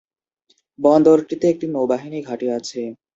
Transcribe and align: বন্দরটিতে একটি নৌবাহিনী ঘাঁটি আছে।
বন্দরটিতে 0.79 1.45
একটি 1.49 1.65
নৌবাহিনী 1.67 2.19
ঘাঁটি 2.27 2.47
আছে। 2.57 2.81